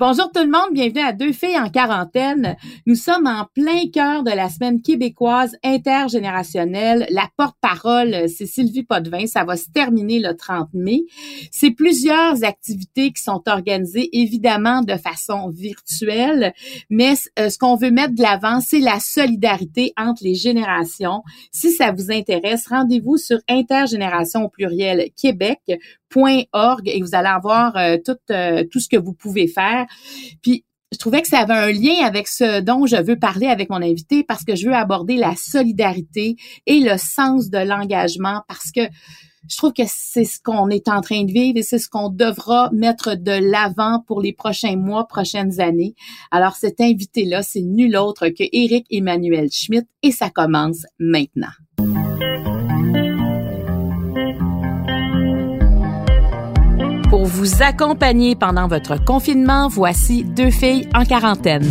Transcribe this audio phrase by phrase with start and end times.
[0.00, 2.56] Bonjour tout le monde, bienvenue à Deux filles en quarantaine.
[2.86, 7.08] Nous sommes en plein cœur de la semaine québécoise intergénérationnelle.
[7.10, 9.26] La porte-parole, c'est Sylvie Potvin.
[9.26, 11.00] Ça va se terminer le 30 mai.
[11.50, 16.54] C'est plusieurs activités qui sont organisées évidemment de façon virtuelle,
[16.90, 21.24] mais euh, ce qu'on veut mettre de l'avant, c'est la solidarité entre les générations.
[21.50, 25.58] Si ça vous intéresse, rendez-vous sur intergénération au pluriel Québec
[26.14, 29.86] .org et vous allez avoir euh, tout, euh, tout ce que vous pouvez faire.
[30.42, 33.68] Puis je trouvais que ça avait un lien avec ce dont je veux parler avec
[33.68, 38.70] mon invité parce que je veux aborder la solidarité et le sens de l'engagement parce
[38.72, 38.80] que
[39.48, 42.10] je trouve que c'est ce qu'on est en train de vivre et c'est ce qu'on
[42.10, 45.94] devra mettre de l'avant pour les prochains mois, prochaines années.
[46.30, 52.07] Alors cet invité-là, c'est nul autre que Éric Emmanuel Schmitt et ça commence maintenant.
[57.38, 61.62] Vous accompagner pendant votre confinement, voici deux filles en quarantaine.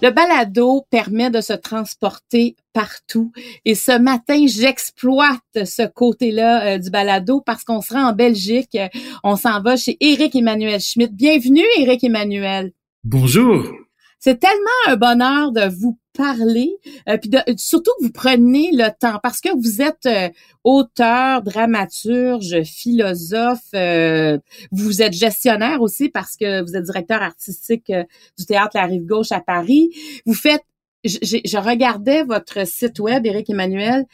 [0.00, 3.32] Le balado permet de se transporter partout.
[3.66, 8.78] Et ce matin, j'exploite ce côté-là euh, du balado parce qu'on sera en Belgique.
[9.22, 11.12] On s'en va chez Éric Emmanuel Schmidt.
[11.12, 12.72] Bienvenue, Éric Emmanuel.
[13.04, 13.85] Bonjour.
[14.18, 16.70] C'est tellement un bonheur de vous parler,
[17.08, 20.30] euh, puis de, surtout que vous prenez le temps parce que vous êtes euh,
[20.64, 24.38] auteur, dramaturge, philosophe, euh,
[24.72, 27.92] vous êtes gestionnaire aussi parce que vous êtes directeur artistique
[28.38, 29.90] du théâtre La Rive Gauche à Paris.
[30.24, 30.62] Vous faites,
[31.04, 34.06] je, je regardais votre site web, Éric Emmanuel.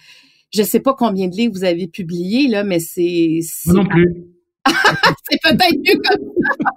[0.53, 4.27] Je sais pas combien de livres vous avez publiés là, mais c'est non plus.
[5.31, 6.71] c'est peut-être mieux comme ça.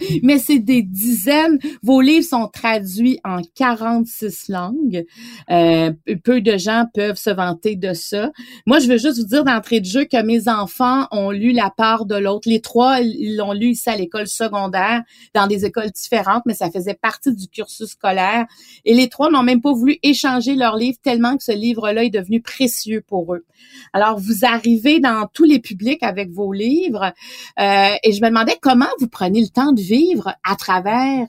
[0.22, 1.58] Mais c'est des dizaines.
[1.82, 5.04] Vos livres sont traduits en 46 langues.
[5.50, 5.92] Euh,
[6.24, 8.30] peu de gens peuvent se vanter de ça.
[8.66, 11.70] Moi, je veux juste vous dire d'entrée de jeu que mes enfants ont lu La
[11.70, 12.48] part de l'autre.
[12.48, 15.02] Les trois, ils l'ont lu ici à l'école secondaire,
[15.34, 18.46] dans des écoles différentes, mais ça faisait partie du cursus scolaire.
[18.84, 22.10] Et les trois n'ont même pas voulu échanger leur livre tellement que ce livre-là est
[22.10, 23.44] devenu précieux pour eux.
[23.92, 27.12] Alors, vous arrivez dans tous les publics avec vos livres
[27.58, 31.26] euh, et je me demandais comment vous prenez le temps de vivre à travers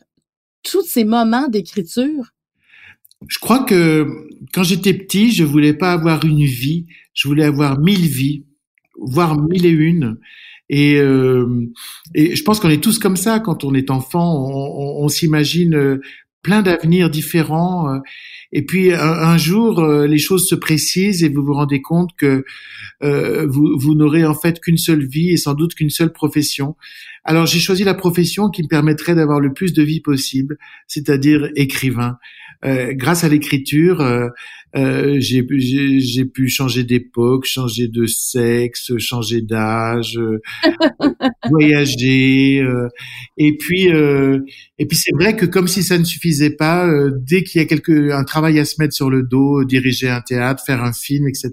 [0.64, 2.32] tous ces moments d'écriture?
[3.28, 7.80] Je crois que quand j'étais petit, je voulais pas avoir une vie, je voulais avoir
[7.80, 8.46] mille vies,
[8.98, 10.18] voire mille et une.
[10.70, 11.68] Et, euh,
[12.16, 14.48] je pense qu'on est tous comme ça quand on est enfant.
[14.48, 16.02] On, on, s'imagine euh,
[16.42, 18.02] plein d'avenirs différents.
[18.52, 22.46] Et puis un, jour, les choses se précisent et vous vous rendez compte que
[23.04, 26.76] euh, vous, vous n'aurez en fait qu'une seule vie et sans doute qu'une seule profession.
[27.24, 30.58] Alors j'ai choisi la profession qui me permettrait d'avoir le plus de vie possible,
[30.88, 32.18] c'est-à-dire écrivain.
[32.66, 34.28] Euh, grâce à l'écriture, euh,
[34.76, 40.42] euh j'ai pu changer d'époque, changer de sexe, changer d'âge, euh,
[41.50, 42.62] voyager.
[43.38, 47.62] et puis, et puis c'est vrai que comme si ça ne suffisait pas, dès qu'il
[47.62, 50.84] y a quelque un travail à se mettre sur le dos, diriger un théâtre, faire
[50.84, 51.52] un film, etc.,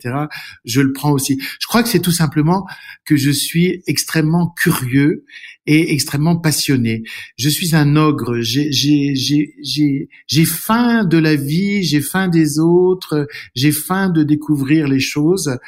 [0.65, 1.39] je le prends aussi.
[1.61, 2.67] Je crois que c'est tout simplement
[3.05, 5.25] que je suis extrêmement curieux
[5.67, 7.03] et extrêmement passionné.
[7.37, 8.41] Je suis un ogre.
[8.41, 10.05] J'ai
[10.45, 15.59] faim de la vie, j'ai faim des autres, j'ai faim de découvrir les choses.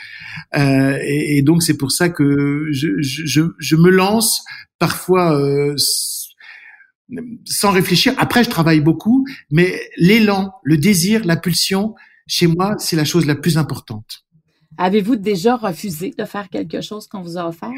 [0.56, 4.44] Euh, et, et, donc c'est pour ça que je, je, je me lance
[4.78, 5.38] parfois.
[5.38, 5.74] Euh,
[7.46, 8.12] sans réfléchir.
[8.18, 11.94] Après, je travaille beaucoup, mais l'élan, le désir, la pulsion,
[12.26, 14.26] chez moi, c'est la chose la plus importante.
[14.76, 17.72] Avez-vous déjà refusé de faire quelque chose qu'on vous a offert?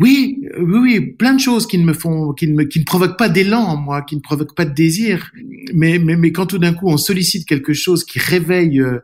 [0.00, 2.84] Oui, oui, oui, plein de choses qui ne me font, qui ne me, qui ne
[2.84, 5.30] provoquent pas d'élan en moi, qui ne provoquent pas de désir.
[5.72, 8.98] Mais, mais, mais quand tout d'un coup on sollicite quelque chose qui réveille euh,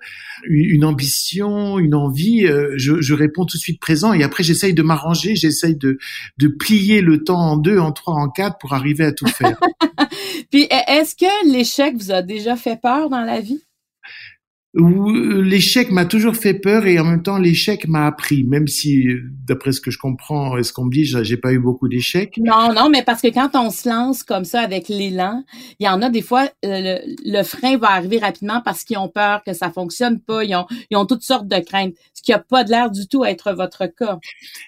[0.48, 4.12] une ambition, une envie, euh, je, je réponds tout de suite présent.
[4.14, 5.98] Et après j'essaye de m'arranger, j'essaye de,
[6.38, 9.60] de plier le temps en deux, en trois, en quatre pour arriver à tout faire.
[10.50, 13.62] Puis est-ce que l'échec vous a déjà fait peur dans la vie?
[14.76, 19.04] Euh, l'échec m'a toujours fait peur et en même temps l'échec m'a appris, même si
[19.44, 22.38] d'après ce que je comprends et ce qu'on me dit, j'ai pas eu beaucoup d'échecs.
[22.38, 25.42] Non, non, mais parce que quand on se lance comme ça avec l'élan,
[25.80, 29.08] il y en a des fois euh, le, frein va arriver rapidement parce qu'ils ont
[29.08, 32.32] peur que ça fonctionne pas, ils ont, ils ont toutes sortes de craintes, ce qui
[32.32, 34.20] a pas de l'air du tout à être votre cas.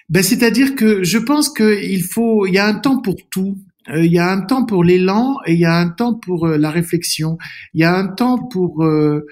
[0.09, 3.57] Ben c'est-à-dire que je pense qu'il faut, il y a un temps pour tout
[3.93, 6.71] il y a un temps pour l'élan et il y a un temps pour la
[6.71, 7.37] réflexion.
[7.73, 9.25] Il y a un temps pour euh,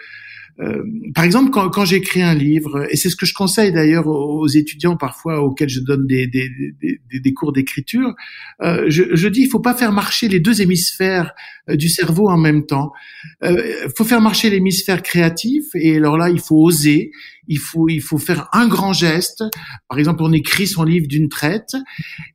[1.16, 4.48] par exemple, quand, quand j'écris un livre, et c'est ce que je conseille d'ailleurs aux,
[4.48, 6.50] étudiants parfois auxquels je donne des, des,
[6.82, 8.14] des, des cours d'écriture,
[8.62, 11.34] euh, je, je, dis il faut pas faire marcher les deux hémisphères
[11.70, 12.92] euh, du cerveau en même temps.
[13.42, 17.12] Il euh, faut faire marcher l'hémisphère créatif, et alors là, il faut oser,
[17.48, 19.44] il faut il faut faire un grand geste.
[19.88, 21.76] Par exemple, on écrit son livre d'une traite,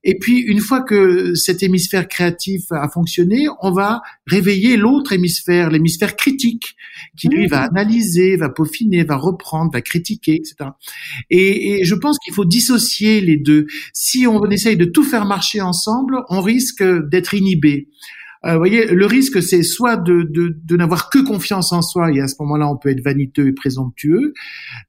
[0.05, 5.71] et puis une fois que cet hémisphère créatif a fonctionné, on va réveiller l'autre hémisphère,
[5.71, 6.77] l'hémisphère critique,
[7.17, 7.77] qui lui va mmh.
[7.77, 10.71] analyser, va peaufiner, va reprendre, va critiquer, etc.
[11.31, 13.67] Et, et je pense qu'il faut dissocier les deux.
[13.93, 17.89] Si on essaye de tout faire marcher ensemble, on risque d'être inhibé.
[18.47, 22.13] Euh, vous voyez, le risque, c'est soit de, de, de n'avoir que confiance en soi,
[22.13, 24.33] et à ce moment-là, on peut être vaniteux et présomptueux.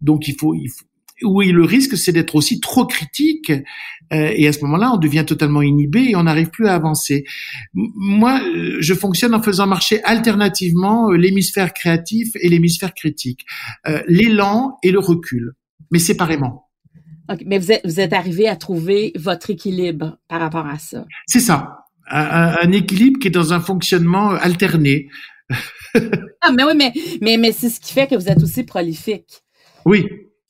[0.01, 0.86] Donc, il faut, il faut
[1.24, 5.25] oui, le risque, c'est d'être aussi trop critique, euh, et à ce moment-là, on devient
[5.25, 7.25] totalement inhibé et on n'arrive plus à avancer.
[7.74, 8.39] Moi,
[8.80, 13.45] je fonctionne en faisant marcher alternativement euh, l'hémisphère créatif et l'hémisphère critique,
[13.88, 15.53] euh, l'élan et le recul,
[15.92, 16.69] mais séparément.
[17.45, 21.06] mais vous êtes, vous êtes arrivé à trouver votre équilibre par rapport à ça.
[21.25, 25.07] C'est ça un, équilibre qui est dans un fonctionnement alterné.
[25.95, 29.44] ah, mais oui, mais, mais, mais c'est ce qui fait que vous êtes aussi prolifique.
[29.86, 30.06] Oui.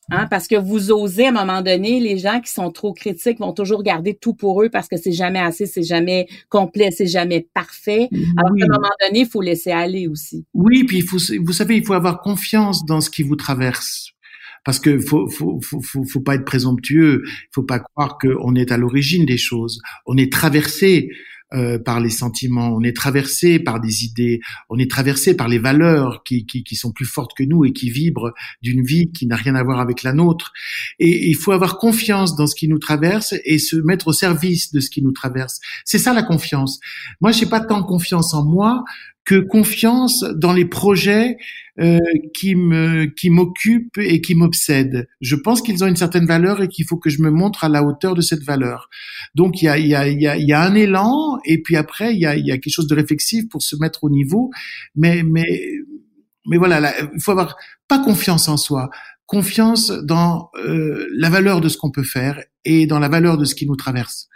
[0.09, 3.39] Hein, parce que vous osez, à un moment donné, les gens qui sont trop critiques
[3.39, 7.07] vont toujours garder tout pour eux parce que c'est jamais assez, c'est jamais complet, c'est
[7.07, 8.07] jamais parfait.
[8.37, 10.45] Alors qu'à un moment donné, il faut laisser aller aussi.
[10.53, 14.13] Oui, puis il faut, vous savez, il faut avoir confiance dans ce qui vous traverse
[14.63, 18.55] parce que faut, faut, faut, faut, faut pas être présomptueux, il faut pas croire qu'on
[18.55, 19.79] est à l'origine des choses.
[20.05, 21.09] On est traversé
[21.53, 25.59] euh, par les sentiments, on est traversé par des idées, on est traversé par les
[25.59, 29.27] valeurs qui, qui, qui sont plus fortes que nous et qui vibrent d'une vie qui
[29.27, 30.51] n'a rien à voir avec la nôtre.
[30.99, 34.73] Et il faut avoir confiance dans ce qui nous traverse et se mettre au service
[34.73, 35.59] de ce qui nous traverse.
[35.85, 36.79] C'est ça la confiance.
[37.21, 38.83] Moi, j'ai pas tant confiance en moi
[39.23, 41.37] que confiance dans les projets
[41.79, 41.99] euh,
[42.33, 45.07] qui me qui m'occupent et qui m'obsèdent.
[45.21, 47.69] Je pense qu'ils ont une certaine valeur et qu'il faut que je me montre à
[47.69, 48.89] la hauteur de cette valeur.
[49.35, 51.61] Donc il y a il y a il y a, y a un élan et
[51.61, 54.03] puis après il y a il y a quelque chose de réflexif pour se mettre
[54.03, 54.49] au niveau.
[54.95, 55.45] Mais mais
[56.47, 57.57] mais voilà, il faut avoir
[57.87, 58.89] pas confiance en soi,
[59.25, 63.45] confiance dans euh, la valeur de ce qu'on peut faire et dans la valeur de
[63.45, 64.29] ce qui nous traverse.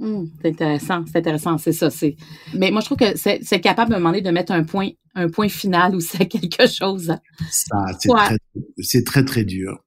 [0.00, 1.90] Mmh, c'est intéressant, c'est intéressant, c'est ça.
[1.90, 2.16] C'est.
[2.54, 5.48] Mais moi, je trouve que c'est capable de demander de mettre un point, un point
[5.48, 7.12] final ou c'est quelque chose.
[7.50, 8.36] Ça, c'est très,
[8.78, 9.84] c'est très très dur.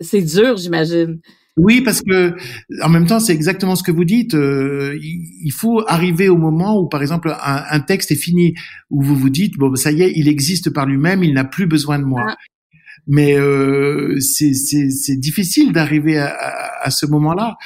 [0.00, 1.20] C'est dur, j'imagine.
[1.56, 2.34] Oui, parce que
[2.82, 4.34] en même temps, c'est exactement ce que vous dites.
[4.34, 8.54] Euh, il faut arriver au moment où, par exemple, un, texte est fini,
[8.88, 11.66] où vous vous dites bon, ça y est, il existe par lui-même, il n'a plus
[11.66, 12.24] besoin de moi.
[12.26, 12.36] Ah.
[13.06, 16.34] Mais euh, c'est difficile d'arriver à,
[16.80, 17.56] à, ce moment-là.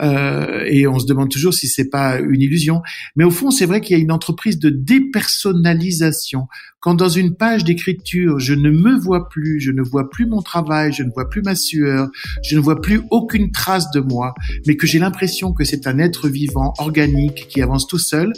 [0.00, 2.82] Euh, et on se demande toujours si c'est pas une illusion.
[3.16, 6.46] Mais au fond, c'est vrai qu'il y a une entreprise de dépersonnalisation.
[6.80, 10.42] Quand dans une page d'écriture, je ne me vois plus, je ne vois plus mon
[10.42, 12.08] travail, je ne vois plus ma sueur,
[12.42, 14.34] je ne vois plus aucune trace de moi,
[14.66, 18.32] mais que j'ai l'impression que c'est un être vivant, organique, qui avance tout seul,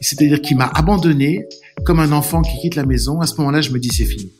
[0.00, 1.46] c'est-à-dire qui m'a abandonné,
[1.84, 4.32] comme un enfant qui quitte la maison, à ce moment-là, je me dis c'est fini.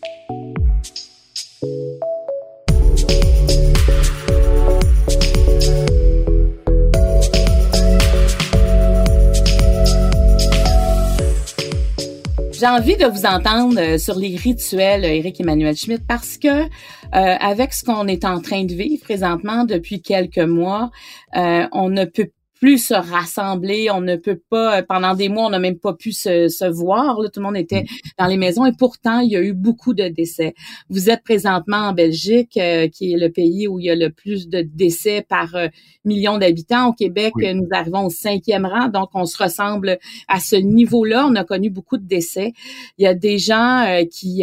[12.58, 16.66] J'ai envie de vous entendre euh, sur les rituels, Eric Emmanuel Schmidt, parce que euh,
[17.12, 20.90] avec ce qu'on est en train de vivre présentement depuis quelques mois,
[21.36, 23.90] euh, on ne peut plus se rassembler.
[23.90, 27.20] On ne peut pas, pendant des mois, on n'a même pas pu se, se voir.
[27.20, 27.86] Là, tout le monde était mm.
[28.18, 30.54] dans les maisons et pourtant, il y a eu beaucoup de décès.
[30.88, 34.10] Vous êtes présentement en Belgique, euh, qui est le pays où il y a le
[34.10, 35.68] plus de décès par euh,
[36.04, 36.88] million d'habitants.
[36.88, 39.98] Au Québec, nous arrivons au cinquième rang, donc on se ressemble
[40.28, 41.26] à ce niveau-là.
[41.30, 42.52] On a connu beaucoup de décès.
[42.98, 44.42] Il y a des gens euh, qui,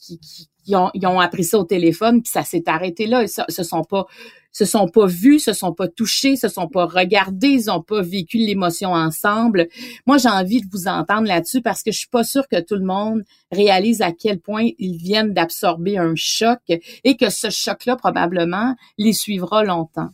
[0.00, 3.26] qui, qui ils ont, ils ont appris ça au téléphone, puis ça s'est arrêté là.
[3.26, 4.06] Ce, ce sont pas
[4.52, 8.02] se sont pas vus, se sont pas touchés, se sont pas regardés, ils ont pas
[8.02, 9.68] vécu l'émotion ensemble.
[10.06, 12.76] Moi, j'ai envie de vous entendre là-dessus parce que je suis pas sûre que tout
[12.76, 17.96] le monde réalise à quel point ils viennent d'absorber un choc et que ce choc-là
[17.96, 20.10] probablement les suivra longtemps.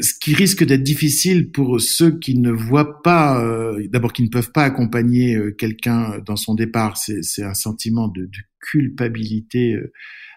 [0.00, 4.28] Ce qui risque d'être difficile pour ceux qui ne voient pas, euh, d'abord qui ne
[4.28, 9.92] peuvent pas accompagner euh, quelqu'un dans son départ, c'est un sentiment de, de culpabilité euh,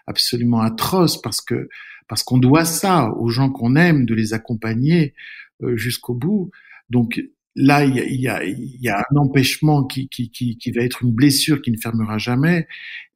[0.06, 1.68] absolument atroce parce que
[2.08, 5.14] parce qu'on doit ça aux gens qu'on aime, de les accompagner
[5.62, 6.50] euh, jusqu'au bout.
[6.90, 7.22] Donc
[7.54, 11.12] là, il y a, y a, un empêchement qui, qui, qui, qui, va être une
[11.12, 12.66] blessure qui ne fermera jamais.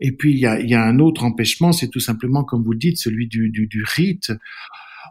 [0.00, 2.74] Et puis il y a, y a un autre empêchement, c'est tout simplement, comme vous
[2.74, 4.32] dites, celui du, du, du rite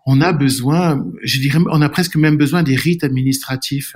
[0.06, 3.96] on a besoin, je dirais, on a presque même besoin des rites administratifs.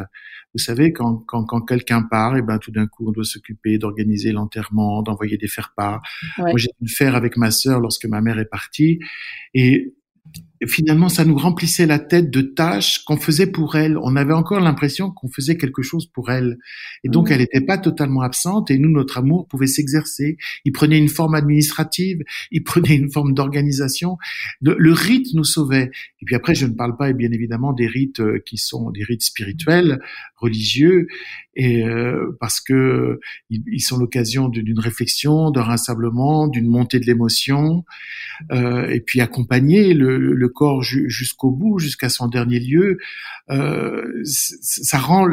[0.53, 3.23] Vous savez, quand, quand, quand quelqu'un part, et eh ben tout d'un coup, on doit
[3.23, 6.01] s'occuper d'organiser l'enterrement, d'envoyer des faire-part.
[6.39, 8.99] Moi, j'ai dû le faire avec ma sœur lorsque ma mère est partie.
[9.53, 9.93] Et
[10.67, 13.97] finalement, ça nous remplissait la tête de tâches qu'on faisait pour elle.
[13.97, 16.57] On avait encore l'impression qu'on faisait quelque chose pour elle.
[17.03, 17.33] Et donc, mmh.
[17.33, 20.37] elle n'était pas totalement absente et nous, notre amour pouvait s'exercer.
[20.65, 24.17] Il prenait une forme administrative, il prenait une forme d'organisation.
[24.61, 25.91] Le, rite nous sauvait.
[26.21, 29.03] Et puis après, je ne parle pas, bien évidemment, des rites euh, qui sont des
[29.03, 30.01] rites spirituels,
[30.35, 31.07] religieux,
[31.55, 37.83] et euh, parce que ils, sont l'occasion d'une réflexion, d'un rassemblement, d'une montée de l'émotion,
[38.51, 42.97] euh, et puis accompagner le, le corps jusqu'au bout, jusqu'à son dernier lieu,
[43.51, 45.25] euh, ça rend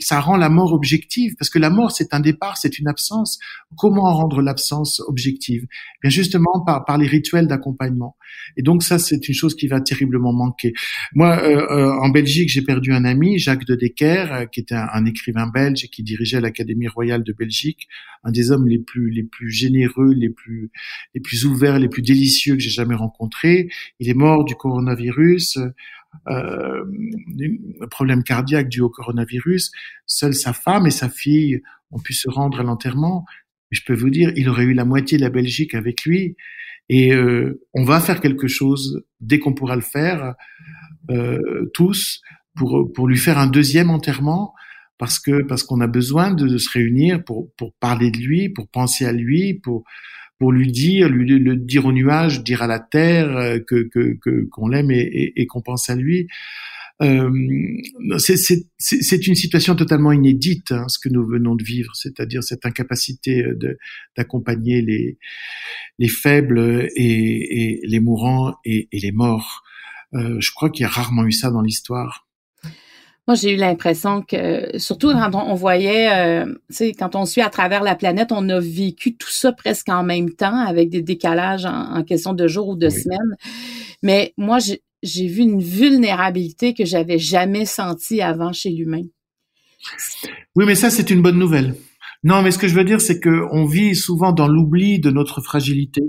[0.00, 3.38] ça rend la mort objective parce que la mort c'est un départ, c'est une absence.
[3.76, 5.66] Comment rendre l'absence objective?
[6.04, 8.16] Eh justement par par les rituels d'accompagnement.
[8.58, 10.74] Et donc ça c'est une chose qui va terriblement manquer.
[11.14, 15.06] Moi euh, euh, en Belgique j'ai perdu un ami, Jacques de Decker, qui était un,
[15.06, 17.88] écrivain belge et qui dirigeait l'Académie royale de Belgique,
[18.24, 20.70] un des hommes les plus les plus généreux, les plus
[21.14, 23.70] les plus ouverts, les plus délicieux que j'ai jamais rencontrés.
[24.00, 25.58] Il est mort du coronavirus
[26.28, 26.84] euh,
[27.80, 29.70] un problème cardiaque dû au coronavirus.
[30.06, 33.24] Seule sa femme et sa fille ont pu se rendre à l'enterrement.
[33.70, 36.36] Je peux vous dire, il aurait eu la moitié de la Belgique avec lui.
[36.88, 40.34] Et euh, on va faire quelque chose dès qu'on pourra le faire,
[41.10, 42.22] euh, tous,
[42.56, 44.54] pour, pour lui faire un deuxième enterrement,
[44.96, 48.48] parce que parce qu'on a besoin de, de, se réunir pour, pour parler de lui,
[48.48, 49.84] pour penser à lui, pour
[50.38, 53.88] pour lui dire, lui le dire au nuage, dire à la terre euh, que
[54.50, 56.28] qu'on l'aime et, et, qu'on pense à lui.
[57.00, 57.30] Euh,
[58.18, 63.44] c'est une situation totalement inédite, hein, ce que nous venons de vivre, c'est-à-dire cette incapacité
[64.16, 65.18] d'accompagner les,
[65.98, 69.62] les faibles et, et les mourants et, et les morts.
[70.14, 72.27] Euh, je crois qu'il y a rarement eu ça dans l'histoire.
[73.28, 77.42] Moi, j'ai eu l'impression que, surtout quand on, voyait, euh, tu sais, quand on suit
[77.42, 81.02] à travers la planète, on a vécu tout ça presque en même temps, avec des
[81.02, 83.36] décalages en, question de jours ou de semaines.
[84.02, 84.56] Mais moi,
[85.02, 89.02] j'ai vu une vulnérabilité que j'avais jamais sentie avant chez l'humain.
[90.56, 91.74] Oui, mais ça, c'est une bonne nouvelle.
[92.24, 95.10] Non, mais ce que je veux dire, c'est que on vit souvent dans l'oubli de
[95.10, 96.00] notre fragilité.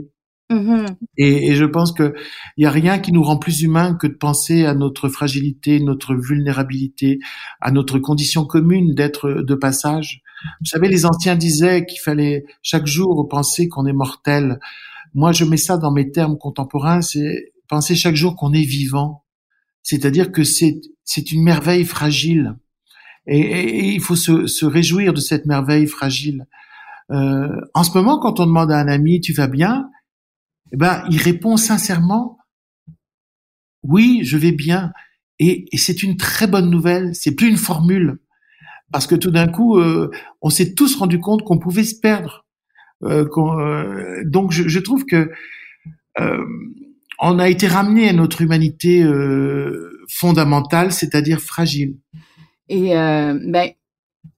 [1.18, 2.16] Et, et, je pense que
[2.58, 5.80] il y a rien qui nous rend plus humains que de penser à notre fragilité,
[5.80, 7.20] notre vulnérabilité,
[7.62, 10.22] à notre condition commune d'être de passage.
[10.62, 14.60] Vous savez, les anciens disaient qu'il fallait chaque jour penser qu'on est mortel.
[15.14, 19.24] Moi, je mets ça dans mes termes contemporains, c'est penser chaque jour qu'on est vivant.
[19.84, 22.56] C'est-à-dire que c'est c'est une merveille fragile.
[23.28, 26.46] Et, et, il faut se, se, réjouir de cette merveille fragile.
[27.12, 29.90] Euh, en ce moment, quand on demande à un ami, tu vas bien?
[30.72, 32.38] Eh ben, il répond sincèrement,
[33.84, 34.92] oui, je vais bien.
[35.40, 37.16] Et, c'est une très bonne nouvelle.
[37.16, 38.20] C'est plus une formule,
[38.92, 40.12] parce que tout d'un coup, euh,
[40.42, 42.46] on s'est tous rendu compte qu'on pouvait se perdre.
[43.04, 45.32] Euh, euh, donc, je, trouve que
[47.22, 49.06] on a été ramené à notre humanité
[50.10, 51.98] fondamentale, c'est-à-dire fragile.
[52.68, 53.72] Et ben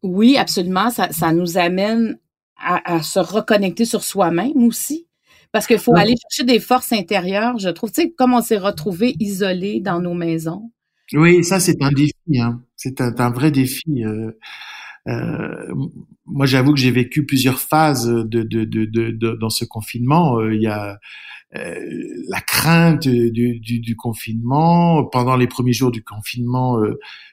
[0.04, 2.20] oui, absolument, ça, ça nous amène
[2.58, 5.08] à, à se reconnecter sur soi-même aussi.
[5.52, 7.92] Parce qu'il faut aller chercher des forces intérieures, je trouve.
[7.92, 10.72] Tu sais, comme on s'est retrouvés isolés dans nos maisons.
[11.14, 12.14] Oui, ça, c'est un défi.
[12.40, 12.64] Hein.
[12.78, 14.04] C'est un, un, vrai défi.
[14.06, 14.32] Euh,
[15.10, 15.74] euh,
[16.26, 20.40] moi, j'avoue que j'ai vécu plusieurs phases de, de, de, de dans ce confinement.
[20.40, 20.98] Euh, il y a
[21.54, 25.04] la crainte du, du, du, confinement.
[25.04, 26.78] Pendant les premiers jours du confinement,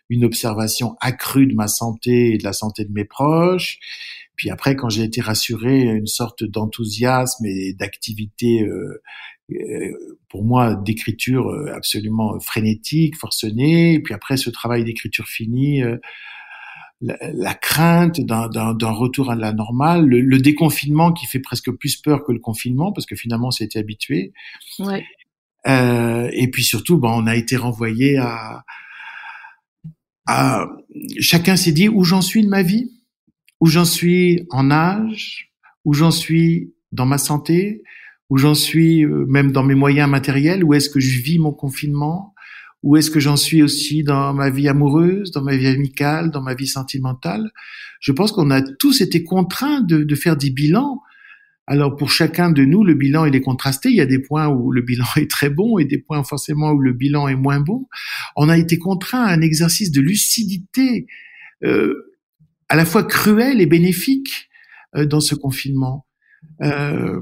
[0.09, 3.79] une observation accrue de ma santé et de la santé de mes proches.
[4.39, 9.03] Puis après, quand j'ai été rassuré, une sorte d'enthousiasme et d'activité euh,
[9.53, 9.93] euh
[10.29, 13.95] pour moi d'écriture euh, absolument frénétique, forcenée.
[13.95, 15.97] Et puis après, ce travail d'écriture fini, euh,
[17.01, 22.33] la, crainte d'un retour à la normale, le, déconfinement qui fait presque plus peur que
[22.33, 24.33] le confinement parce que finalement, on été habitué.
[24.79, 25.05] Ouais.
[25.67, 28.65] Euh, et puis surtout, ben, on a été renvoyé à,
[30.27, 30.67] à
[31.21, 32.98] chacun s'est dit où j'en suis de ma vie?
[33.61, 35.53] Où j'en suis en âge,
[35.85, 37.83] où j'en suis dans ma santé,
[38.31, 41.53] où j'en suis euh, même dans mes moyens matériels, où est-ce que je vis mon
[41.53, 42.35] confinement,
[42.83, 46.43] où est-ce que j'en suis aussi dans ma vie amoureuse, dans ma vie amicale, dans
[46.43, 47.51] ma vie sentimentale.
[48.01, 51.01] Je pense qu'on a tous été contraints de, de, faire des bilans.
[51.67, 53.89] Alors pour chacun de nous, le bilan il est contrasté.
[53.89, 56.71] Il y a des points où le bilan est très bon et des points forcément
[56.71, 57.89] où le bilan est moins bon.
[58.37, 61.07] On a été contraints à un exercice de lucidité
[61.65, 62.09] euh,
[62.69, 64.49] à la fois cruel et bénéfique
[64.97, 66.07] euh, dans ce confinement.
[66.63, 67.21] Euh,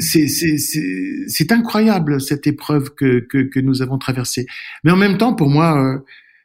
[0.00, 4.46] c'est incroyable cette épreuve que, que, que, nous avons traversée.
[4.84, 5.98] Mais en même temps, pour moi, euh,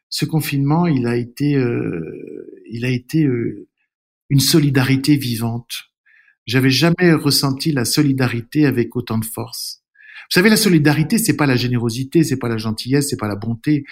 [0.10, 1.52] ce confinement, il a été,
[2.70, 3.28] il a été
[4.30, 5.92] une solidarité vivante.
[6.46, 9.84] J'avais jamais ressenti la solidarité avec autant de force.
[10.30, 13.36] Vous savez, la solidarité, c'est pas la générosité, c'est pas la gentillesse, c'est pas la
[13.36, 13.86] bonté.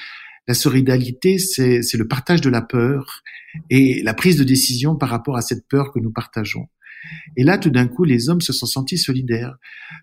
[0.47, 3.21] La solidarité, c'est le partage de la peur
[3.69, 6.67] et la prise de décision par rapport à cette peur que nous partageons.
[7.35, 9.55] Et là, tout d'un coup, les hommes se sont sentis solidaires.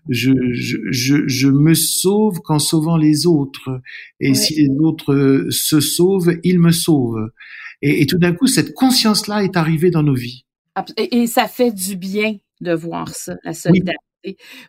[0.09, 3.81] Je, je, je, je me sauve qu'en sauvant les autres.
[4.19, 7.31] Et si les autres se sauvent, ils me sauvent.
[7.81, 10.45] Et, et tout d'un coup, cette conscience-là est arrivée dans nos vies.
[10.97, 14.08] Et, ça fait du bien de voir ça, la solidarité.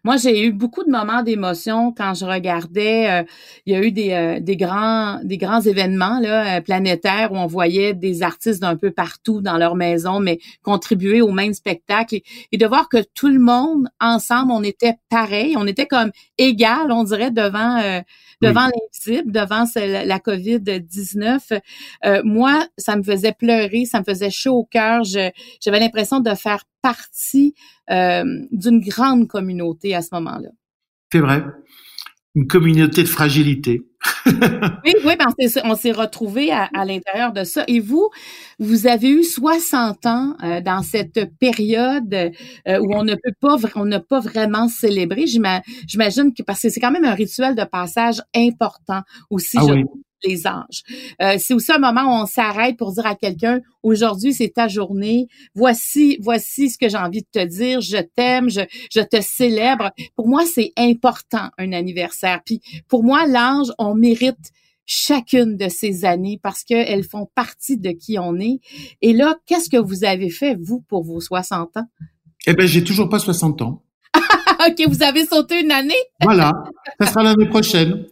[0.05, 3.11] Moi, j'ai eu beaucoup de moments d'émotion quand je regardais.
[3.11, 3.25] Euh,
[3.67, 7.37] il y a eu des, euh, des grands des grands événements là euh, planétaires où
[7.37, 12.17] on voyait des artistes d'un peu partout dans leur maison, mais contribuer au même spectacle
[12.17, 16.13] et, et, de voir que tout le monde ensemble, on était pareil, on était comme
[16.39, 18.03] égal, on dirait devant
[18.43, 21.61] devant l'invisible, devant la COVID-19.
[22.05, 25.03] Euh, moi, ça me faisait pleurer, ça me faisait chaud au cœur.
[25.05, 27.55] J'avais l'impression de faire partie
[27.91, 30.51] euh, d'une grande communauté à ce moment-là.
[31.13, 31.45] C'est vrai.
[32.35, 33.83] Une communauté de fragilité.
[34.27, 35.27] oui, oui, ben
[35.65, 37.65] on s'est retrouvés à, à l'intérieur de ça.
[37.67, 38.09] Et vous,
[38.59, 43.57] vous avez eu 60 ans euh, dans cette période euh, où on ne peut pas,
[43.75, 45.27] on n'a pas vraiment célébré.
[45.27, 49.59] J'imagine que parce que c'est quand même un rituel de passage important aussi.
[49.61, 49.75] Ah
[50.25, 50.83] les âges.
[51.23, 54.69] Euh, c'est aussi un moment où on s'arrête pour dire à quelqu'un aujourd'hui c'est ta
[54.69, 55.29] journée.
[55.55, 57.81] Voici voici ce que j'ai envie de te dire.
[57.81, 58.61] Je t'aime, je,
[58.93, 59.91] je te célèbre.
[60.17, 62.41] Pour moi c'est important un anniversaire.
[62.45, 64.53] Puis pour moi l'âge on mérite
[64.91, 68.59] chacune de ces années parce qu'elles font partie de qui on est.
[69.01, 71.87] Et là, qu'est-ce que vous avez fait, vous, pour vos 60 ans?
[72.47, 73.85] Eh ben, j'ai toujours pas 60 ans.
[74.69, 75.95] OK, vous avez sauté une année?
[76.23, 76.53] voilà,
[77.01, 78.07] ça sera l'année prochaine.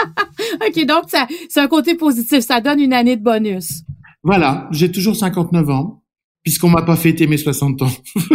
[0.66, 3.82] OK, donc ça, c'est un côté positif, ça donne une année de bonus.
[4.22, 6.02] Voilà, j'ai toujours 59 ans,
[6.42, 7.90] puisqu'on m'a pas fêté mes 60 ans.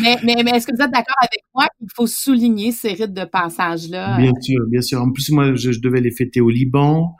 [0.00, 3.12] Mais, mais, mais est-ce que vous êtes d'accord avec moi qu'il faut souligner ces rites
[3.12, 4.16] de passage-là?
[4.16, 5.02] Bien sûr, bien sûr.
[5.02, 7.14] En plus, moi, je, je devais les fêter au Liban,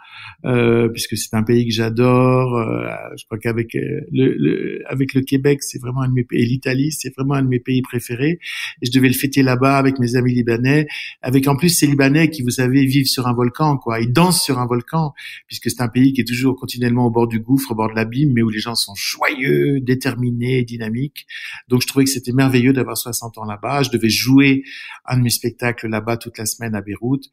[0.44, 2.56] euh, puisque c'est un pays que j'adore.
[2.56, 6.24] Euh, je crois qu'avec euh, le, le, avec le Québec, c'est vraiment un de mes
[6.24, 8.38] pays, et l'Italie, c'est vraiment un de mes pays préférés.
[8.80, 10.86] Et je devais le fêter là-bas avec mes amis libanais,
[11.22, 14.00] avec en plus ces Libanais qui, vous savez, vivent sur un volcan, quoi.
[14.00, 15.12] Ils dansent sur un volcan,
[15.46, 17.94] puisque c'est un pays qui est toujours continuellement au bord du gouffre, au bord de
[17.94, 21.26] l'abîme, mais où les gens sont joyeux, déterminés, dynamiques.
[21.68, 23.82] Donc, je trouvais que c'était merveilleux d'avoir 60 ans là-bas.
[23.82, 24.62] Je devais jouer
[25.06, 27.24] un de mes spectacles là-bas toute la semaine à Beyrouth.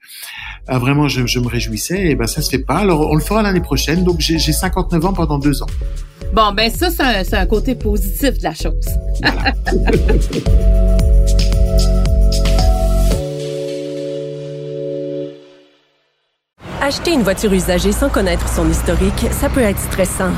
[0.68, 2.12] Ah, vraiment, je, je me réjouissais.
[2.12, 2.79] Et ben, ça se fait pas.
[2.80, 4.06] Alors, on le fera l'année prochaine.
[4.06, 5.68] Donc, j'ai 59 ans pendant deux ans.
[6.34, 8.74] Bon, ben ça, c'est un, côté positif de la chose.
[16.82, 20.32] Acheter une voiture usagée sans connaître son historique, ça peut être stressant.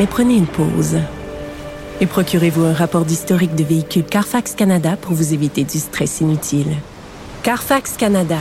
[0.00, 0.98] Mais prenez une pause.
[2.00, 6.74] Et procurez-vous un rapport d'historique de véhicule Carfax Canada pour vous éviter du stress inutile.
[7.44, 8.38] Carfax Canada.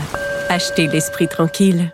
[0.49, 1.93] Achetez l'esprit tranquille.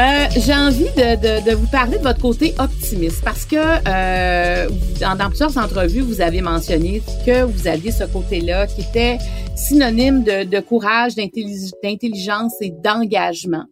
[0.00, 5.14] Euh, j'ai envie de, de, vous parler de votre côté optimiste parce que euh, dans,
[5.14, 9.18] dans, plusieurs entrevues, vous avez mentionné que vous aviez ce côté-là qui était
[9.54, 13.66] synonyme de, de courage, d'intelligence et d'engagement.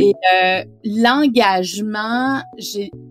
[0.00, 2.40] Et euh, l'engagement,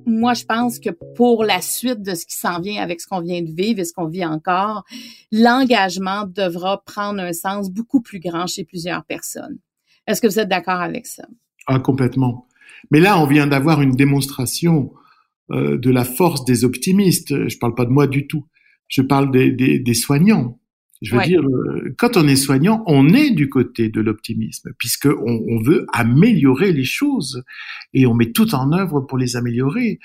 [0.08, 3.22] moi, je pense que pour la suite de ce qui s'en vient avec ce qu'on
[3.22, 4.86] vient de vivre et ce qu'on vit encore,
[5.32, 9.60] l'engagement devra prendre un sens beaucoup plus grand chez plusieurs personnes.
[10.08, 11.28] Est-ce que vous êtes d'accord avec ça?
[11.68, 12.48] Ah, complètement.
[12.92, 14.94] Mais là, on vient d'avoir une démonstration
[15.52, 17.48] euh, de la force des optimistes.
[17.48, 18.46] Je parle pas de moi du tout.
[18.88, 20.60] Je parle des soignants.
[21.06, 25.06] Je veux dire, euh, quand on est soignant, on est du côté de l'optimisme, puisque
[25.06, 27.44] on, on, veut améliorer les choses
[27.94, 30.00] et on met tout en œuvre pour les améliorer.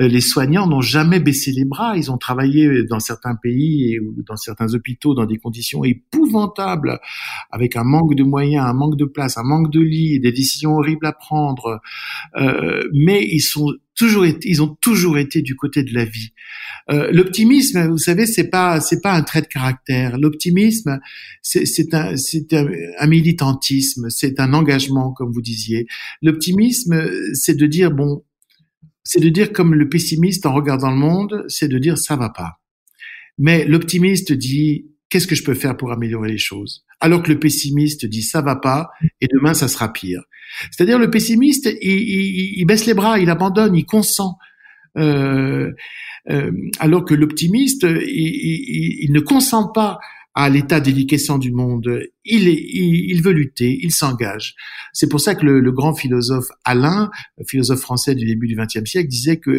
[0.00, 1.96] Euh, les soignants n'ont jamais baissé les bras.
[1.96, 6.98] Ils ont travaillé dans certains pays et dans certains hôpitaux dans des conditions épouvantables,
[7.50, 10.76] avec un manque de moyens, un manque de place, un manque de lits, des décisions
[10.76, 11.80] horribles à prendre.
[12.36, 16.32] Euh, mais ils sont toujours ils ont toujours été du côté de la vie.
[16.90, 20.18] Euh, l'optimisme, vous savez, c'est pas c'est pas un trait de caractère.
[20.18, 20.98] L'optimisme,
[21.42, 25.86] c'est un c'est un, militantisme, c'est un engagement, comme vous disiez.
[26.22, 28.24] L'optimisme, c'est de dire bon,
[29.04, 32.30] c'est de dire comme le pessimiste en regardant le monde, c'est de dire ça va
[32.30, 32.60] pas.
[33.38, 36.84] Mais l'optimiste dit qu'est-ce que je peux faire pour améliorer les choses?
[37.00, 40.22] Alors que le pessimiste dit ça va pas et demain ça sera pire.
[40.70, 44.38] C'est-à-dire le pessimiste, il, il, baisse les bras, il abandonne, il consent.
[44.98, 45.70] Euh,
[46.28, 49.98] euh, alors que l'optimiste, il, il, ne consent pas
[50.34, 52.02] à l'état déliquescent du monde.
[52.24, 54.54] Il, est, il, veut lutter, il s'engage.
[54.92, 57.10] C'est pour ça que le, le, grand philosophe Alain,
[57.46, 59.50] philosophe français du début du XXe siècle, disait que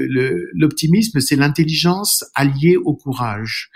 [0.53, 3.69] l'optimisme, c'est l'intelligence alliée au courage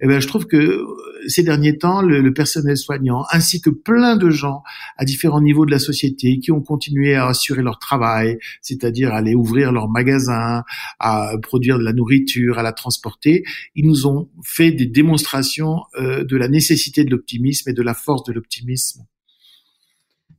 [0.00, 0.86] eh ben, je trouve que euh,
[1.28, 4.62] ces derniers temps, le, le, personnel soignant, ainsi que plein de gens
[4.96, 9.34] à différents niveaux de la société qui ont continué à assurer leur travail, c'est-à-dire aller
[9.34, 10.64] ouvrir leur magasin,
[10.98, 16.24] à produire de la nourriture, à la transporter, ils nous ont fait des démonstrations euh,
[16.24, 19.02] de la nécessité de l'optimisme et de la force de l'optimisme.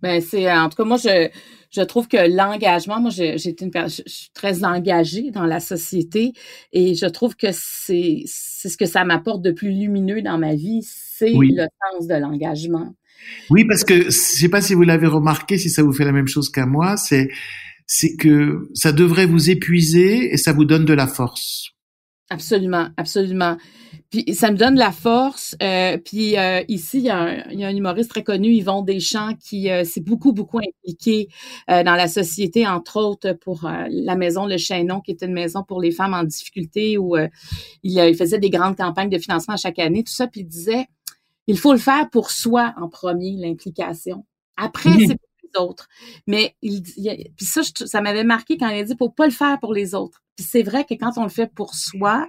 [0.02, 1.30] Ben c'est en tout cas moi je
[1.72, 6.34] je trouve que l'engagement, moi, j'ai une je, suis très engagée dans la société
[6.74, 10.54] et je trouve que c'est c'est ce que ça m'apporte de plus lumineux dans ma
[10.54, 12.94] vie, c'est le sens de l'engagement.
[13.50, 16.12] Oui, parce que je sais pas si vous l'avez remarqué, si ça vous fait la
[16.12, 17.30] même chose qu'à moi, c'est
[17.88, 21.72] c'est que ça devrait vous épuiser et ça vous donne de la force.
[22.32, 23.58] Absolument, absolument.
[24.10, 25.54] Puis ça me donne la force.
[25.62, 28.54] Euh, puis euh, ici, il y, a un, il y, a un, humoriste très connu,
[28.54, 31.28] Yvon Deschamps, qui euh, s'est beaucoup, beaucoup impliqué
[31.70, 35.34] euh, dans la société, entre autres pour euh, la maison Le Chaînon, qui est une
[35.34, 37.28] maison pour les femmes en difficulté, où il,
[37.84, 40.28] il, faisait des grandes campagnes de financement chaque année, tout ça.
[40.28, 40.86] Puis il disait,
[41.48, 44.26] il faut le faire pour soi en premier, l'implication.
[44.56, 45.88] Après, c'est pour les autres.
[46.28, 49.74] Mais puis ça, ça m'avait marqué quand il a dit, faut pas le faire pour
[49.74, 50.22] les autres.
[50.36, 52.28] Puis c'est vrai que quand on le fait pour soi,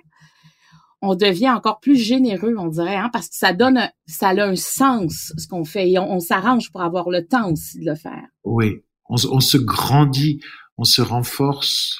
[1.02, 4.54] on devient encore plus généreux, on dirait, hein, parce que ça donne, ça a un
[4.54, 8.24] sens ce qu'on fait et on, s'arrange pour avoir le temps aussi de le faire.
[8.44, 8.76] Oui,
[9.08, 10.40] on, se grandit,
[10.78, 11.98] on se renforce.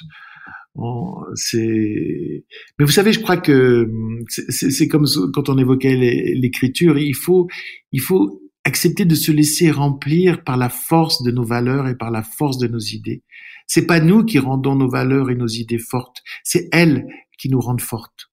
[1.35, 2.45] c'est,
[2.79, 3.89] mais vous savez, je crois que
[4.29, 5.95] c'est comme quand on évoquait
[6.35, 7.47] l'écriture, il faut,
[7.91, 12.11] il faut accepter de se laisser remplir par la force de nos valeurs et par
[12.11, 13.23] la force de nos idées.
[13.67, 17.05] C'est pas nous qui rendons nos valeurs et nos idées fortes, c'est elles
[17.37, 18.29] qui nous rendent fortes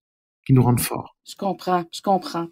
[0.53, 1.17] nous rendent forts.
[1.31, 2.49] Je comprends, je comprends.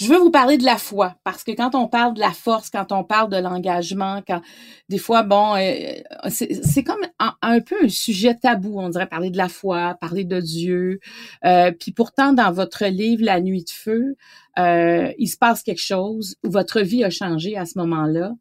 [0.00, 2.70] Je veux vous parler de la foi parce que quand on parle de la force,
[2.70, 4.40] quand on parle de l'engagement, quand
[4.88, 9.36] des fois, bon, euh, c'est comme un, peu un sujet tabou, on dirait parler de
[9.36, 11.00] la foi, parler de Dieu.
[11.44, 14.16] Euh, puis pourtant, dans votre livre La Nuit de feu,
[14.58, 18.32] euh, il se passe quelque chose où votre vie a changé à ce moment-là.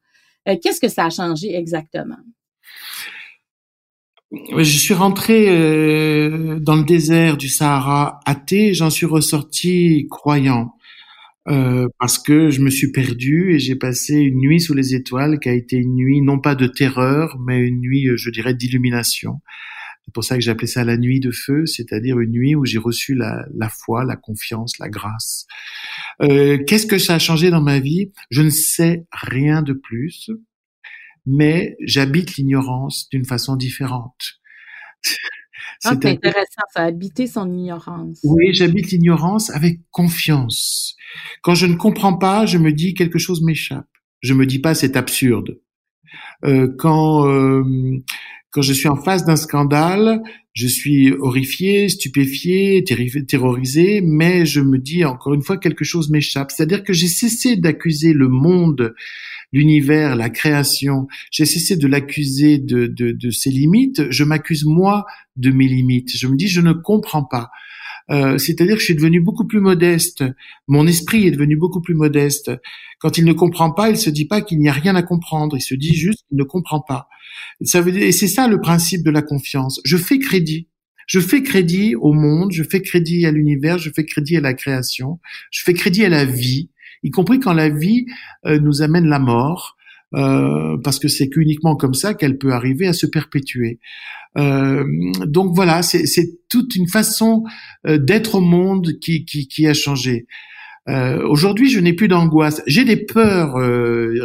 [0.46, 2.18] Qu'est-ce que ça a changé exactement?
[4.32, 10.74] Je suis rentré euh, dans le désert du Sahara athée, j'en suis ressorti croyant.
[11.48, 15.40] Euh, parce que je me suis perdu et j'ai passé une nuit sous les étoiles
[15.40, 19.42] qui a été une nuit non pas de terreur, mais une nuit, je dirais, d'illumination.
[20.06, 22.78] C'est pour ça que appelé ça la nuit de feu, c'est-à-dire une nuit où j'ai
[22.78, 25.46] reçu la, la, foi, la confiance, la grâce.
[26.22, 28.12] Euh, Qu'est-ce que ça a changé dans ma vie?
[28.30, 30.30] Je ne sais rien de plus
[31.26, 34.40] mais j'habite l'ignorance d'une façon différente.
[35.84, 38.20] Ah, c'est intéressant, ça, habiter son ignorance.
[38.24, 40.96] Oui, j'habite l'ignorance avec confiance.
[41.42, 43.88] Quand je ne comprends pas, je me dis quelque chose m'échappe.
[44.22, 45.60] Je me dis pas c'est absurde.
[46.46, 47.64] Euh, quand euh,
[48.52, 50.22] quand je suis en face d'un scandale,
[50.54, 56.52] je suis horrifié, stupéfié, terrorisé, mais je me dis encore une fois quelque chose m'échappe.
[56.52, 58.94] C'est-à-dire que j'ai cessé d'accuser le monde
[59.54, 65.06] l'univers, la création, j'ai cessé de l'accuser de, de, de, ses limites, je m'accuse moi
[65.36, 66.16] de mes limites.
[66.16, 67.50] Je me dis, je ne comprends pas.
[68.10, 70.24] Euh, c'est-à-dire que je suis devenu beaucoup plus modeste.
[70.68, 72.52] Mon esprit est devenu beaucoup plus modeste.
[73.00, 75.56] Quand il ne comprend pas, il se dit pas qu'il n'y a rien à comprendre.
[75.56, 77.08] Il se dit juste qu'il ne comprend pas.
[77.62, 79.80] Ça veut dire, et c'est ça le principe de la confiance.
[79.86, 80.68] Je fais crédit.
[81.08, 84.54] Je fais crédit au monde, je fais crédit à l'univers, je fais crédit à la
[84.54, 86.70] création, je fais crédit à la vie
[87.04, 88.06] y compris quand la vie
[88.46, 89.78] euh, nous amène la mort,
[90.14, 93.80] euh, parce que c'est qu'uniquement comme ça qu'elle peut arriver à se perpétuer.
[94.38, 94.84] Euh,
[95.26, 96.06] donc voilà, c'est
[96.50, 97.44] toute une façon
[97.86, 100.28] euh, d'être au monde qui, qui, qui a changé.
[100.90, 102.62] Euh, Aujourd'hui, je n'ai plus d'angoisse.
[102.66, 103.54] J'ai des peurs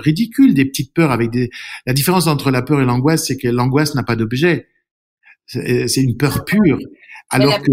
[0.02, 1.50] ridicules, des petites peurs avec des.
[1.86, 4.68] La différence entre la peur et l'angoisse, c'est que l'angoisse n'a pas d'objet.
[5.46, 6.78] C'est une peur pure.
[7.30, 7.72] Alors que.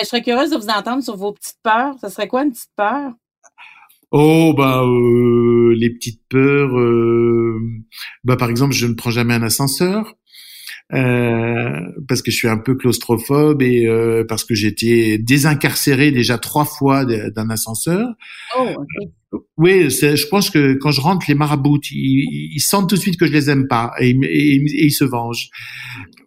[0.00, 1.96] je serais curieuse de vous entendre sur vos petites peurs.
[2.00, 3.12] Ça serait quoi une petite peur?
[4.12, 6.76] Oh bah euh, les petites peurs.
[6.76, 7.60] Euh,
[8.24, 10.14] bah par exemple, je ne prends jamais un ascenseur.
[10.92, 16.38] Euh, parce que je suis un peu claustrophobe et euh, parce que j'étais désincarcéré déjà
[16.38, 18.08] trois fois d'un ascenseur.
[18.58, 18.66] Oh,
[19.56, 23.26] Oui, je pense que quand je rentre, les marabouts, ils, sentent tout de suite que
[23.26, 25.50] je les aime pas et, et, et, ils se vengent.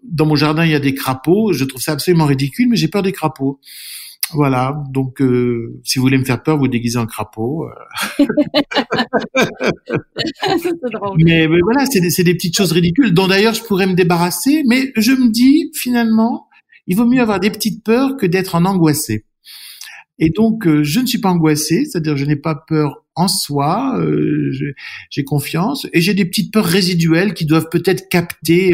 [0.04, 1.54] Dans mon jardin, il y a des crapauds.
[1.54, 3.60] Je trouve ça absolument ridicule, mais j'ai peur des crapauds.
[4.34, 7.68] Voilà, donc euh, si vous voulez me faire peur, vous déguisez en crapaud.
[7.68, 7.70] Euh.
[10.92, 11.18] drôle.
[11.24, 14.92] Mais, voilà, c'est des, des, petites choses ridicules dont d'ailleurs je pourrais me débarrasser, mais
[14.96, 16.48] je me dis finalement,
[16.88, 19.26] il vaut mieux avoir des petites peurs que d'être en angoissé.
[20.20, 23.96] Et donc, euh, je ne suis pas angoissé, c'est-à-dire je n'ai pas peur en soi,
[25.12, 28.74] j'ai confiance, et j'ai des petites peurs résiduelles qui doivent peut-être capter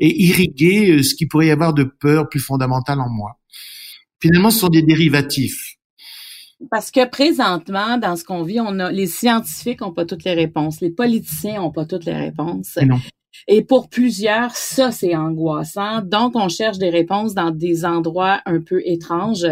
[0.00, 3.38] et irriguer ce qui pourrait y avoir de peur plus fondamentale en moi
[4.20, 5.76] finalement, ce sont des dérivatifs.
[6.70, 10.32] Parce que présentement, dans ce qu'on vit, on a les scientifiques n'ont pas toutes les
[10.32, 12.78] réponses, les politiciens n'ont pas toutes les réponses.
[13.46, 16.00] Et pour plusieurs, ça c'est angoissant.
[16.00, 19.46] Donc, on cherche des réponses dans des endroits un peu étranges.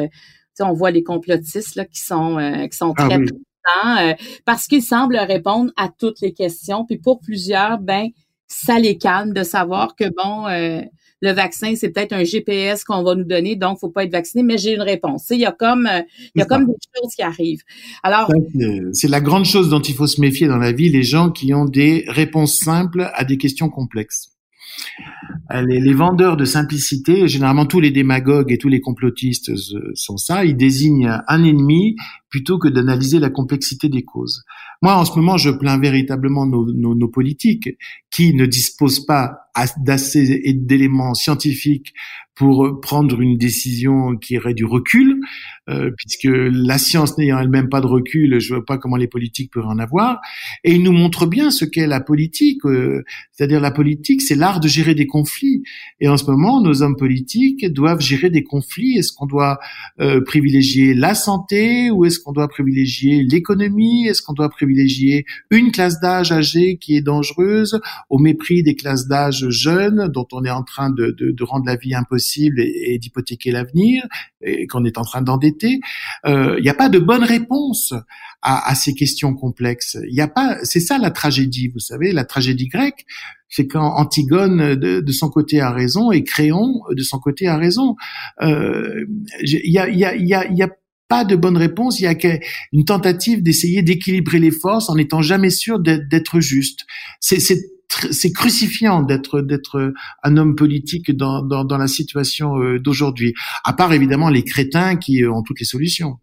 [0.56, 4.66] Tu on voit les complotistes là, qui sont euh, qui sont ah très euh, parce
[4.66, 6.84] qu'ils semblent répondre à toutes les questions.
[6.84, 8.08] Puis pour plusieurs, ben
[8.46, 10.82] ça les calme de savoir que bon, euh,
[11.24, 14.42] le vaccin, c'est peut-être un GPS qu'on va nous donner, donc faut pas être vacciné,
[14.42, 15.26] mais j'ai une réponse.
[15.30, 16.02] Il y a comme, euh,
[16.34, 17.62] il y a comme des choses qui arrivent.
[18.02, 18.30] Alors,
[18.92, 21.54] c'est la grande chose dont il faut se méfier dans la vie, les gens qui
[21.54, 24.32] ont des réponses simples à des questions complexes.
[25.52, 29.52] Euh, les, les, vendeurs de simplicité, généralement tous les démagogues et tous les complotistes
[29.94, 31.96] sont ça, ils désignent un ennemi
[32.28, 34.42] plutôt que d'analyser la complexité des causes.
[34.82, 37.70] Moi, en ce moment, je plains véritablement nos, nos, nos politiques
[38.10, 39.44] qui ne disposent pas
[39.78, 41.94] d'assez d'éléments scientifiques
[42.34, 45.20] pour prendre une décision qui aurait du recul,
[45.68, 49.52] euh, puisque la science n'ayant elle-même pas de recul, je vois pas comment les politiques
[49.52, 50.20] peuvent en avoir.
[50.64, 54.58] Et il nous montre bien ce qu'est la politique, euh, c'est-à-dire la politique, c'est l'art
[54.58, 55.62] de gérer des conflits.
[56.00, 58.98] Et en ce moment, nos hommes politiques doivent gérer des conflits.
[58.98, 59.60] Est-ce qu'on doit
[60.00, 64.08] euh, privilégier la santé ou est-ce qu'on doit privilégier l'économie?
[64.08, 64.73] Est-ce qu'on doit privilégier
[65.50, 70.44] une classe d'âge âgée qui est dangereuse au mépris des classes d'âge jeunes dont on
[70.44, 74.06] est en train de, de, de rendre la vie impossible et, d'hypothéquer l'avenir
[74.40, 75.80] et qu'on est en train d'endetter
[76.26, 77.94] euh, Il n'y a pas de bonne réponse
[78.42, 79.96] à, à ces questions complexes.
[80.08, 80.58] Il n'y a pas.
[80.62, 83.06] C'est ça la tragédie, vous savez, la tragédie grecque
[83.54, 87.56] c'est quand Antigone de, de, son côté a raison et Créon de son côté a
[87.56, 87.94] raison.
[88.42, 89.04] Euh,
[89.42, 90.68] il y, a, y, a, y, a, y a
[91.08, 92.16] pas de bonne réponse, il y a
[92.72, 96.80] une tentative d'essayer d'équilibrer les forces en n'étant jamais sûr d'être juste.
[97.20, 103.34] C'est crucifiant d'être d'être un homme politique dans, dans, dans la situation euh, d'aujourd'hui.
[103.64, 106.16] À part évidemment les crétins qui euh, ont toutes les solutions.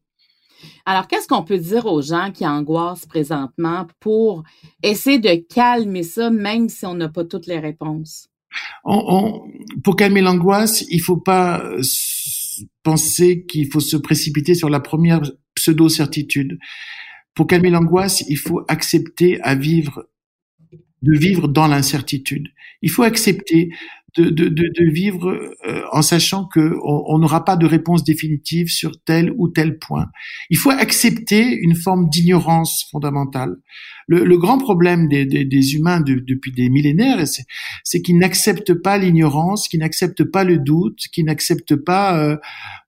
[0.86, 4.44] Alors, qu'est-ce qu'on peut dire aux gens qui angoissent présentement pour
[4.84, 8.28] essayer de calmer ça, même si on n'a pas toutes les réponses?
[8.84, 9.44] On,
[9.84, 11.64] pour calmer l'angoisse, il faut pas
[12.84, 15.22] penser qu'il faut se précipiter sur la première
[15.56, 16.58] pseudo-certitude.
[17.34, 20.08] Pour calmer l'angoisse, il faut accepter à vivre,
[21.02, 22.48] de vivre dans l'incertitude.
[22.82, 23.70] Il faut accepter
[24.18, 25.30] de, vivre
[25.66, 30.08] euh, en sachant que on n'aura pas de réponse définitive sur tel ou tel point.
[30.50, 33.56] Il faut accepter une forme d'ignorance fondamentale.
[34.12, 37.24] Le, le, grand problème des, des, des humains depuis des millénaires,
[37.84, 42.36] c'est qu'ils n'acceptent pas l'ignorance, qu'ils n'acceptent pas le doute, qu'ils n'acceptent pas euh,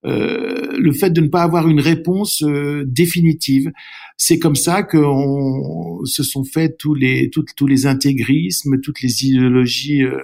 [0.05, 3.71] euh, le fait de ne pas avoir une réponse euh, définitive.
[4.17, 9.25] C'est comme ça que on, se sont faits tous les tous les intégrismes, toutes les
[9.25, 10.17] idéologies euh,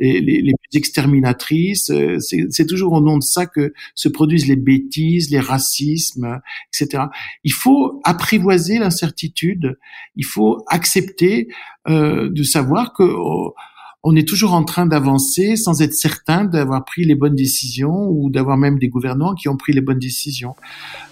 [0.00, 1.90] les, les, plus exterminatrices.
[1.90, 6.40] Euh, c'est toujours au nom de ça que se produisent les bêtises, les racismes,
[6.72, 7.04] etc.
[7.44, 9.78] Il faut apprivoiser l'incertitude.
[10.16, 11.48] Il faut accepter
[11.88, 13.54] euh, de savoir que oh,
[14.02, 18.30] on est toujours en train d'avancer sans être certain d'avoir pris les bonnes décisions ou
[18.30, 20.54] d'avoir même des gouvernants qui ont pris les bonnes décisions.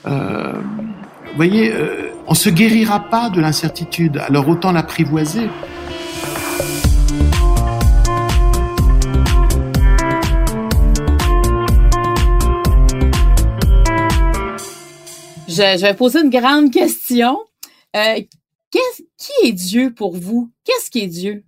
[0.07, 5.49] Euh, vous voyez, euh, on se guérira pas de l'incertitude, alors autant l'apprivoiser.
[15.47, 17.39] Je, vais poser une grande question.
[17.97, 18.21] Euh,
[18.71, 20.53] qui est Dieu pour vous?
[20.65, 21.45] Qu'est-ce qui est Dieu?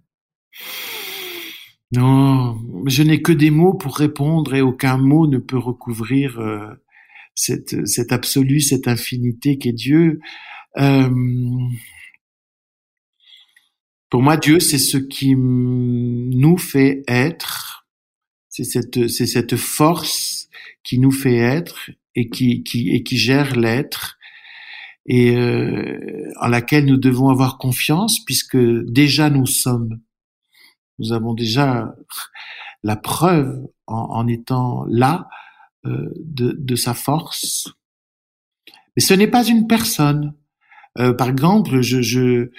[1.92, 2.56] Non,
[2.86, 6.68] je n'ai que des mots pour répondre et aucun mot ne peut recouvrir euh,
[7.34, 10.20] cette, cette absolu, cette infinité qu'est Dieu.
[10.78, 11.10] Euh,
[14.08, 17.88] pour moi, Dieu, c'est ce qui nous fait être,
[18.48, 20.48] c'est cette, c'est cette force
[20.84, 24.16] qui nous fait être et qui, qui, et qui gère l'être
[25.12, 30.00] et euh, en laquelle nous devons avoir confiance puisque déjà nous sommes.
[31.00, 31.96] Nous avons déjà
[32.84, 35.28] la preuve en, étant là
[35.84, 37.74] euh, de, de, sa force.
[38.94, 40.34] Mais ce n'est pas une personne.
[41.00, 42.50] Euh, par exemple, je, je,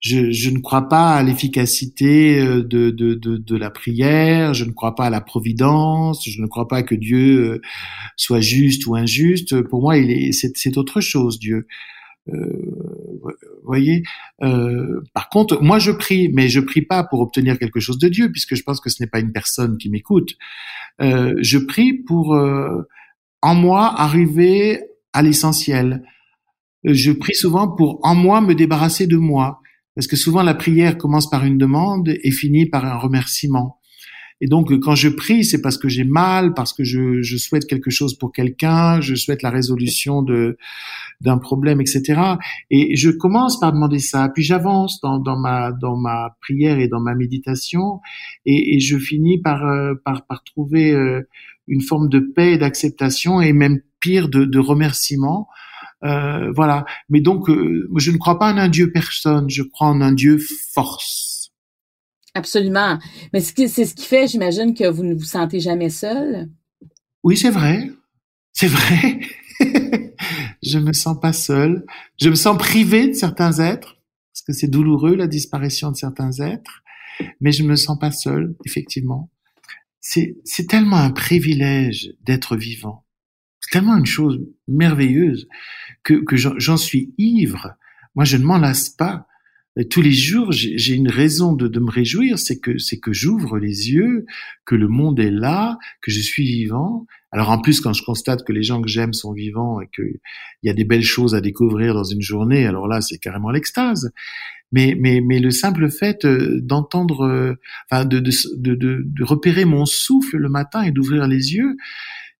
[0.00, 4.64] je, je, ne crois pas à l'efficacité euh, de, de, de, de, la prière, je
[4.64, 7.60] ne crois pas à la providence, je ne crois pas que Dieu euh,
[8.16, 9.62] soit juste ou injuste.
[9.62, 11.68] Pour moi, il est, c'est, c'est autre chose, Dieu.
[12.28, 12.70] Euh,
[13.64, 14.02] voyez.
[14.42, 18.08] Euh, par contre, moi je prie, mais je prie pas pour obtenir quelque chose de
[18.08, 20.30] Dieu, puisque je pense que ce n'est pas une personne qui m'écoute.
[21.00, 22.82] Euh, je prie pour euh,
[23.42, 24.80] en moi arriver
[25.12, 26.02] à l'essentiel.
[26.84, 29.60] Je prie souvent pour en moi me débarrasser de moi,
[29.94, 33.79] parce que souvent la prière commence par une demande et finit par un remerciement.
[34.40, 37.66] Et donc, quand je prie, c'est parce que j'ai mal, parce que je, je, souhaite
[37.66, 40.56] quelque chose pour quelqu'un, je souhaite la résolution de
[41.20, 42.20] d'un problème, etc.
[42.70, 46.88] Et je commence par demander ça, puis j'avance dans, dans ma dans ma prière et
[46.88, 48.00] dans ma méditation,
[48.46, 51.20] et, et je finis par, euh, par par trouver euh,
[51.68, 55.48] une forme de paix, d'acceptation, et même pire de, de remerciement.
[56.04, 56.84] Euh, voilà.
[57.08, 60.12] Mais donc, euh, je ne crois pas en un Dieu personne, je crois en un
[60.12, 60.38] Dieu
[60.72, 61.29] force.
[62.34, 62.98] Absolument.
[63.32, 66.48] Mais c'est ce qui fait, j'imagine, que vous ne vous sentez jamais seul?
[67.22, 67.90] Oui, c'est vrai.
[68.52, 69.20] C'est vrai.
[70.62, 71.84] je me sens pas seul.
[72.20, 73.96] Je me sens privé de certains êtres,
[74.32, 76.82] parce que c'est douloureux la disparition de certains êtres,
[77.40, 79.30] mais je me sens pas seul, effectivement.
[80.00, 83.04] C'est, c'est tellement un privilège d'être vivant.
[83.60, 85.46] C'est tellement une chose merveilleuse
[86.02, 87.74] que, que j'en suis ivre.
[88.14, 89.26] Moi, je ne m'en lasse pas
[89.88, 93.90] tous les jours, j'ai une raison de, me réjouir, c'est que c'est que j'ouvre les
[93.90, 94.26] yeux,
[94.66, 97.06] que le monde est là, que je suis vivant.
[97.30, 100.18] Alors en plus, quand je constate que les gens que j'aime sont vivants et qu'il
[100.64, 104.10] y a des belles choses à découvrir dans une journée, alors là, c'est carrément l'extase.
[104.72, 107.54] Mais, mais, mais le simple fait euh, d'entendre, euh,
[107.90, 111.76] enfin, de, de, de, de, repérer mon souffle le matin et d'ouvrir les yeux,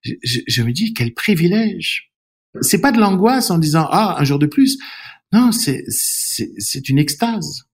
[0.04, 2.12] je, je me dis quel privilège.
[2.60, 4.78] C'est pas de l'angoisse en disant ah un jour de plus.
[5.32, 7.64] Non, c'est, une extase.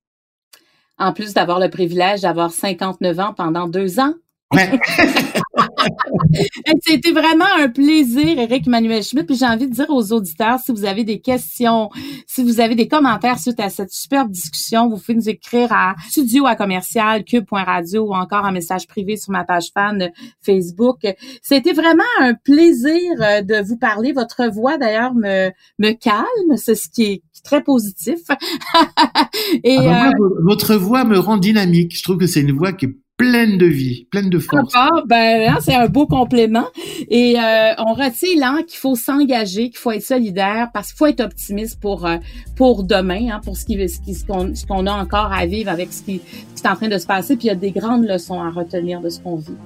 [0.99, 4.15] En plus d'avoir le privilège d'avoir 59 ans pendant deux ans.
[4.55, 4.79] Ouais.
[6.83, 9.27] C'était vraiment un plaisir, Eric Manuel Schmitt.
[9.27, 11.91] Puis j'ai envie de dire aux auditeurs, si vous avez des questions,
[12.27, 15.95] si vous avez des commentaires suite à cette superbe discussion, vous pouvez nous écrire à
[16.09, 21.01] studio à commercial cube.radio ou encore un message privé sur ma page fan Facebook.
[21.43, 24.13] C'était vraiment un plaisir euh, de vous parler.
[24.13, 26.57] Votre voix, d'ailleurs, me, me calme.
[26.57, 28.21] C'est ce qui est très positif.
[29.65, 31.97] Et, ah ben euh, votre voix me rend dynamique.
[31.97, 34.73] Je trouve que c'est une voix qui est pleine de vie, pleine de force.
[34.75, 36.67] Ah, ben, hein, c'est un beau complément.
[37.09, 41.07] Et euh, on retient là qu'il faut s'engager, qu'il faut être solidaire, parce qu'il faut
[41.07, 42.17] être optimiste pour euh,
[42.57, 46.21] pour demain, hein, pour ce qui ce qu'on a encore à vivre avec ce qui,
[46.55, 47.37] ce qui est en train de se passer.
[47.37, 49.57] Puis il y a des grandes leçons à retenir de ce qu'on vit.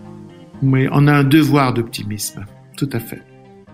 [0.63, 2.45] Oui, on a un devoir d'optimisme,
[2.77, 3.23] tout à fait.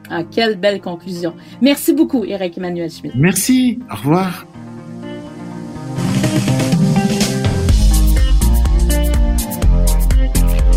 [0.08, 1.34] Ah, quelle belle conclusion.
[1.60, 3.16] Merci beaucoup, Eric Emmanuel Schmidt.
[3.18, 3.80] Merci.
[3.90, 4.46] Au revoir.